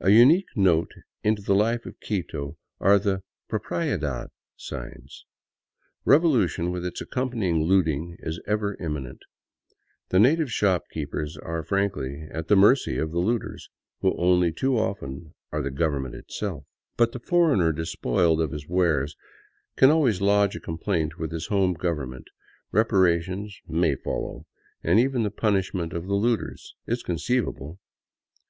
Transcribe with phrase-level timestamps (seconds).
[0.00, 0.92] A unique note
[1.22, 4.00] in the life of Quito are the'' Propiedad
[4.56, 5.26] "•signs.
[6.06, 9.20] Revolution, with its accompanying looting, is ever imminent.
[10.08, 13.68] The na tive shopkeepers are frankly at the mercy of the looters,
[14.00, 16.64] who only too often are the Government itself.
[16.96, 19.16] But the foreigner despoiled of his wares
[19.76, 22.24] can always lodge a complaint with his home Government;
[22.72, 24.46] repar ation may follow,
[24.82, 27.78] and even the punishment of the looters is conceiv able.